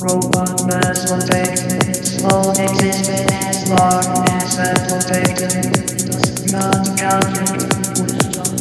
[0.00, 1.58] Robot mass will take
[2.58, 5.00] existence as long as that will
[6.52, 7.34] not count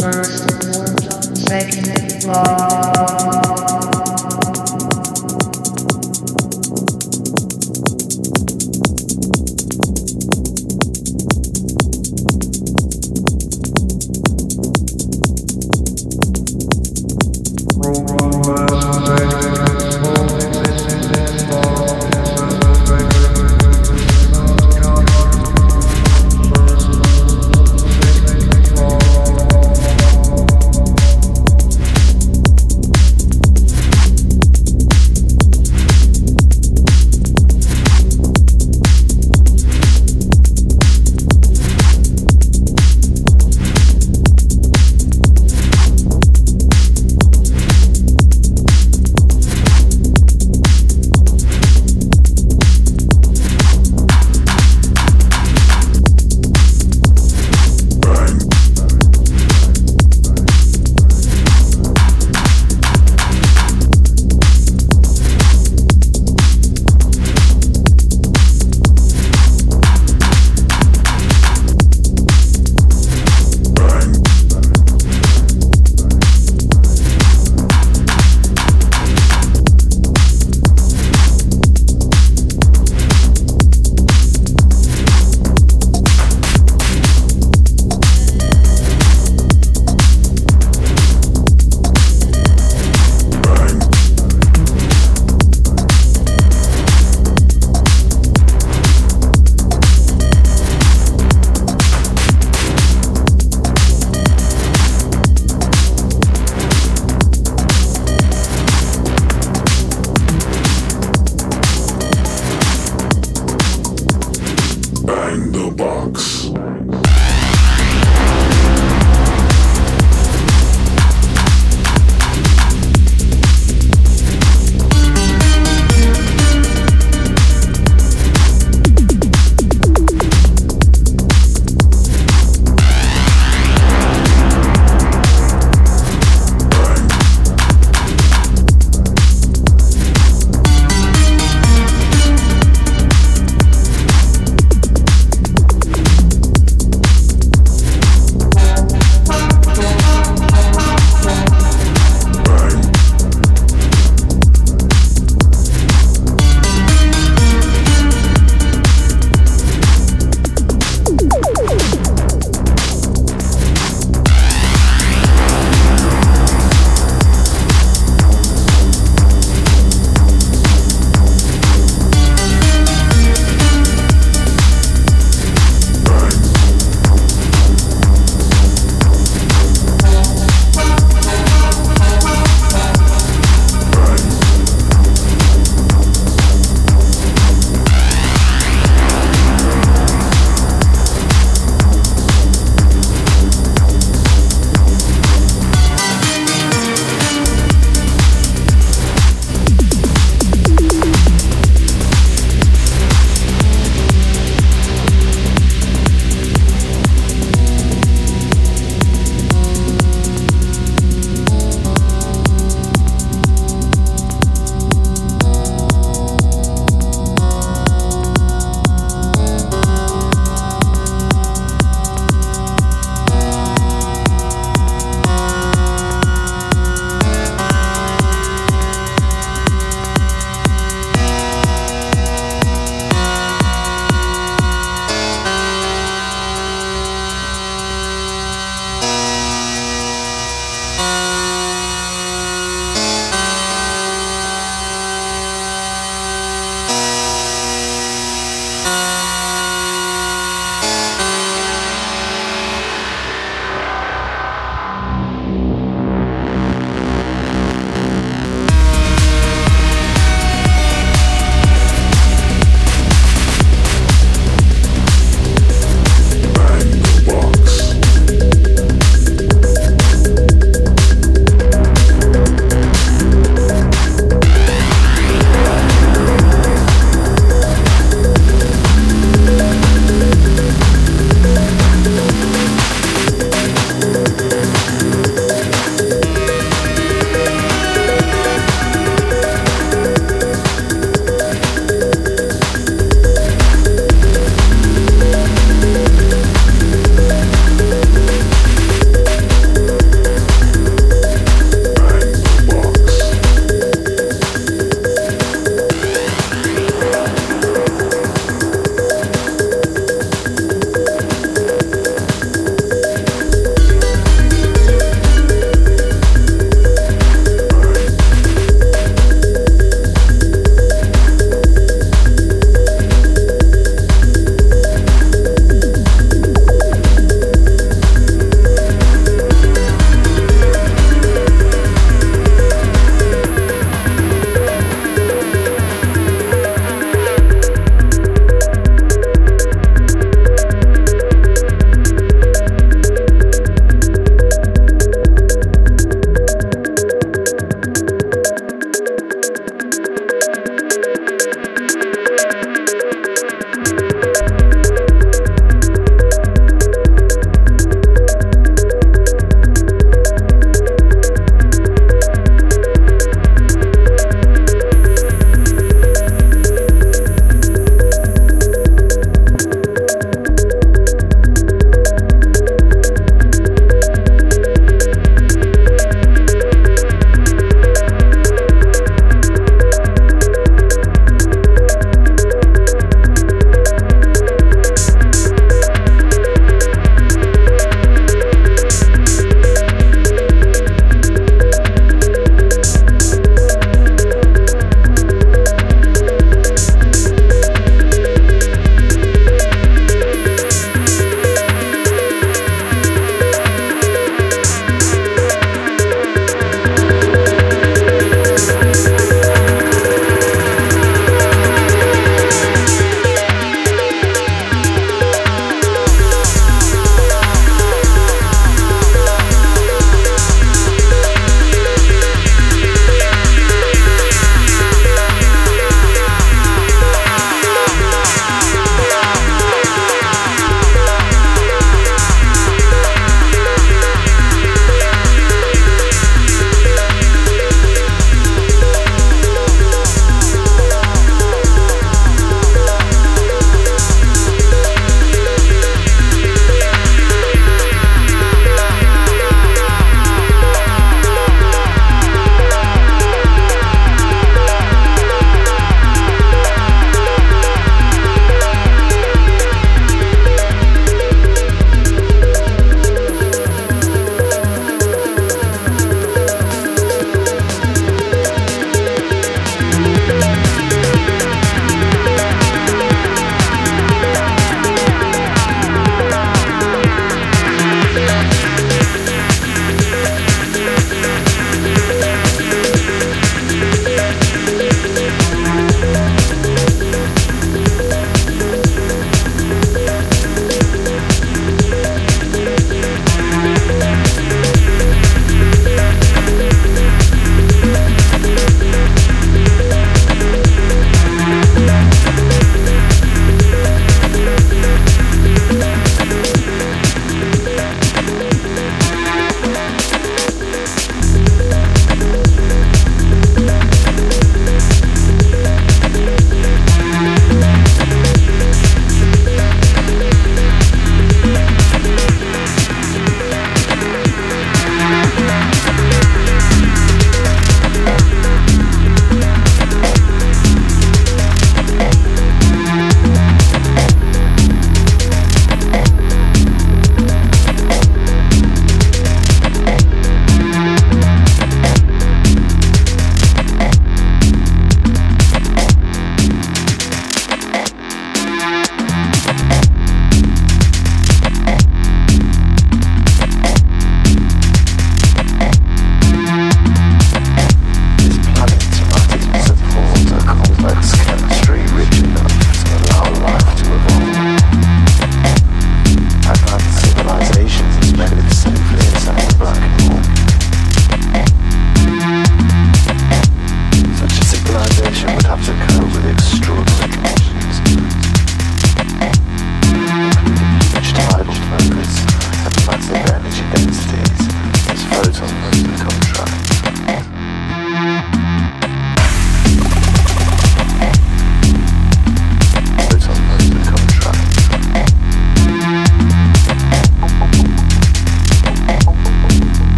[0.00, 0.44] first
[1.48, 3.43] second.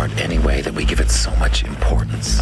[0.00, 2.40] Art anyway that we give it so much importance?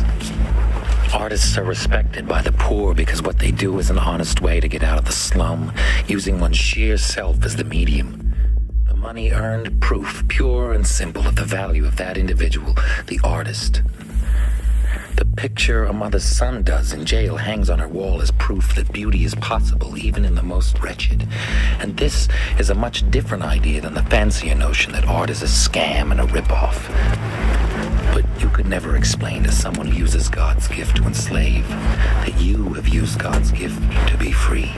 [1.13, 4.69] Artists are respected by the poor because what they do is an honest way to
[4.69, 5.73] get out of the slum,
[6.07, 8.33] using one's sheer self as the medium.
[8.87, 12.75] The money earned, proof, pure and simple of the value of that individual,
[13.07, 13.83] the artist.
[15.19, 18.93] The picture a mother's son does in jail hangs on her wall as proof that
[18.93, 21.27] beauty is possible even in the most wretched.
[21.81, 22.29] And this
[22.61, 26.21] is a much different idea than the fancier notion that art is a scam and
[26.21, 26.87] a ripoff.
[28.15, 32.75] But you could never explain to someone who uses God's gift to enslave that you
[32.75, 34.71] have used God's gift to be free.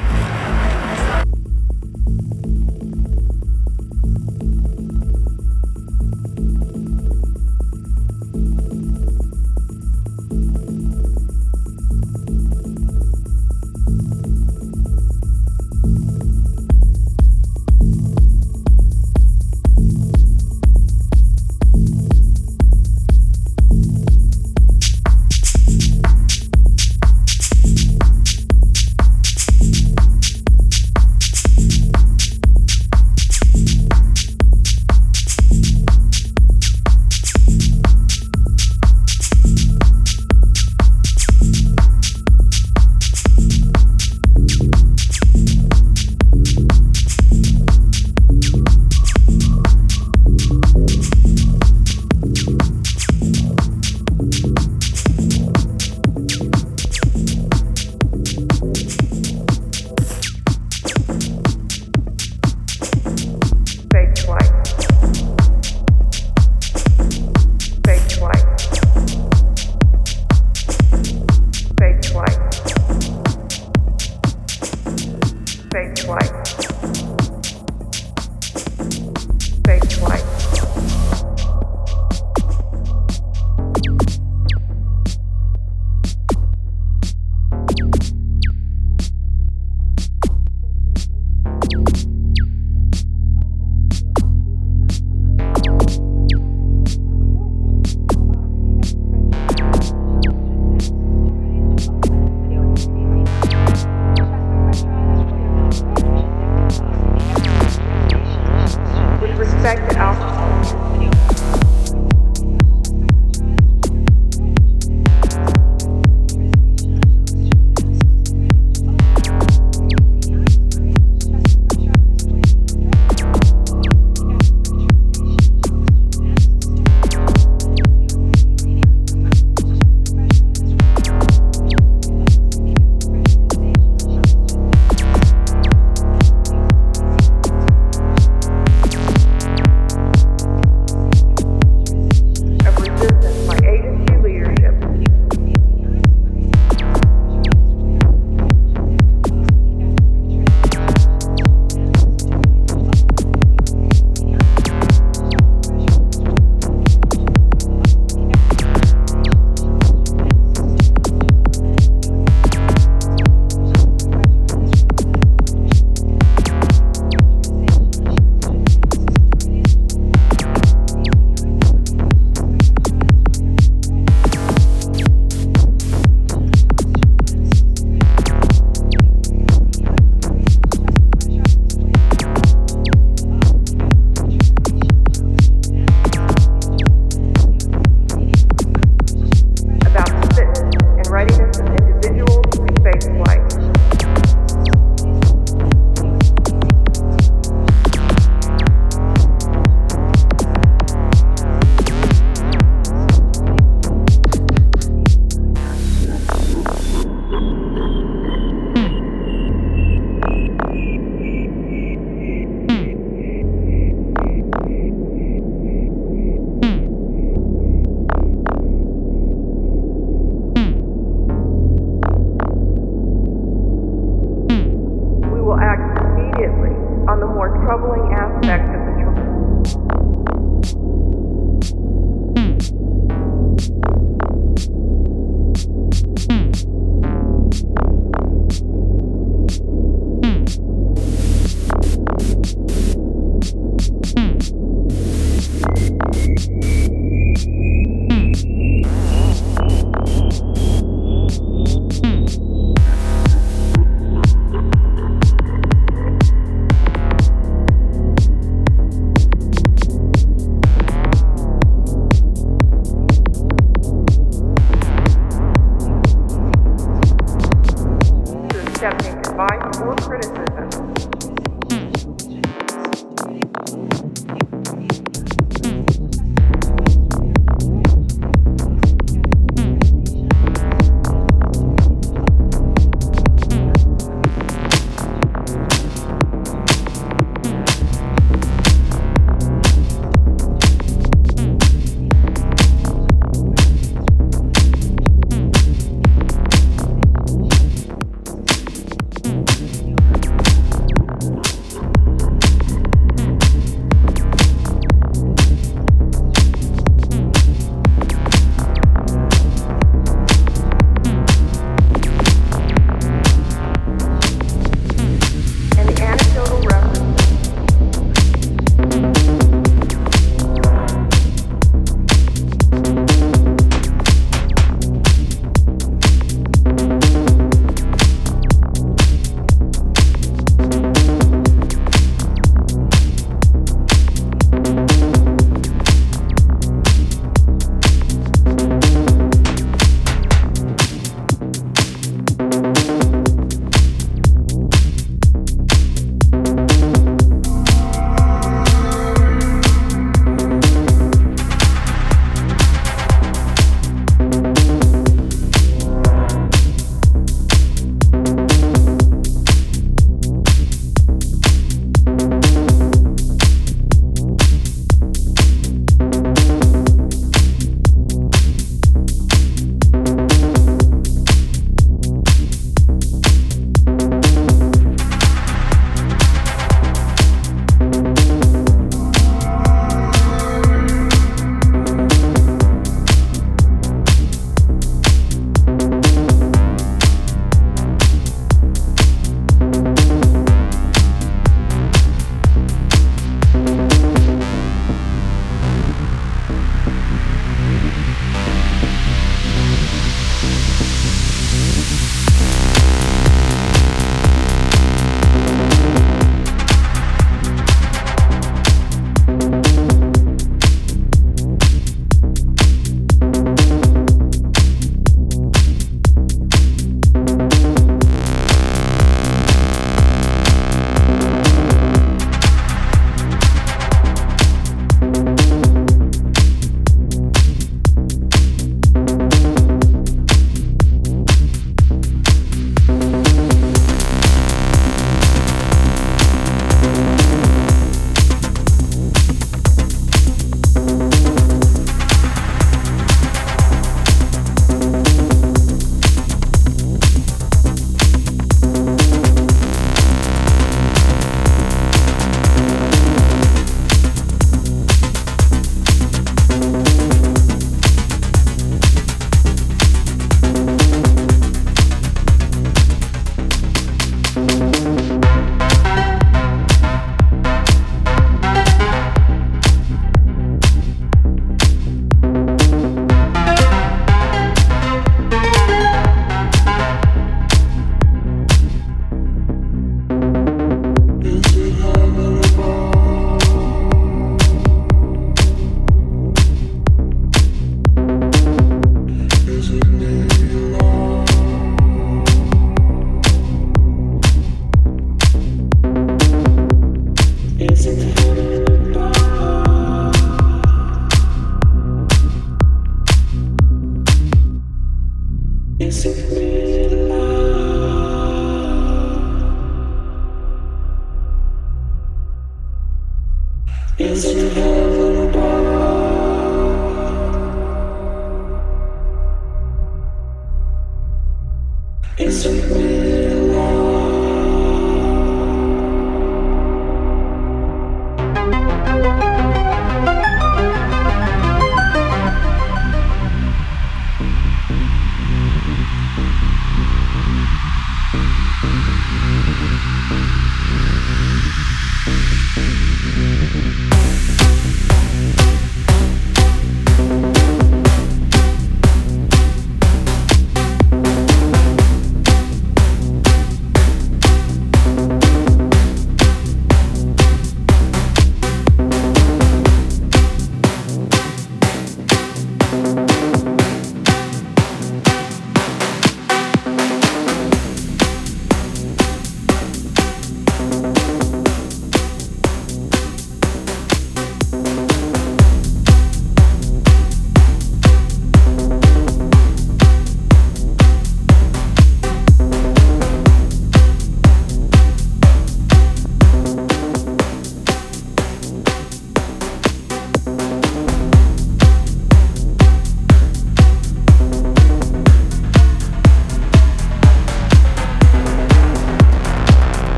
[522.22, 523.39] It's a real